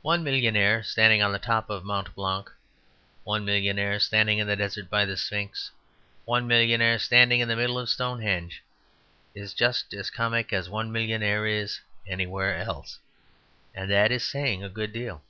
One 0.00 0.24
millionaire 0.24 0.82
standing 0.82 1.20
on 1.20 1.32
the 1.32 1.38
top 1.38 1.68
of 1.68 1.84
Mont 1.84 2.14
Blanc, 2.14 2.50
one 3.24 3.44
millionaire 3.44 4.00
standing 4.00 4.38
in 4.38 4.46
the 4.46 4.56
desert 4.56 4.88
by 4.88 5.04
the 5.04 5.18
Sphinx, 5.18 5.70
one 6.24 6.46
millionaire 6.46 6.98
standing 6.98 7.40
in 7.40 7.48
the 7.48 7.56
middle 7.56 7.78
of 7.78 7.90
Stonehenge, 7.90 8.62
is 9.34 9.52
just 9.52 9.92
as 9.92 10.08
comic 10.08 10.50
as 10.50 10.70
one 10.70 10.90
millionaire 10.90 11.44
is 11.46 11.78
anywhere 12.06 12.56
else; 12.56 13.00
and 13.74 13.90
that 13.90 14.10
is 14.10 14.24
saying 14.24 14.64
a 14.64 14.70
good 14.70 14.94
deal. 14.94 15.20